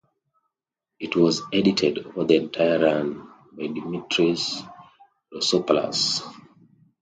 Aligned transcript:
It 0.99 1.15
was 1.15 1.43
edited, 1.53 1.99
over 2.07 2.23
the 2.23 2.37
entire 2.37 2.79
run, 2.79 3.29
by 3.51 3.67
Dimitrios 3.67 4.67
Roussopoulos. 5.31 6.23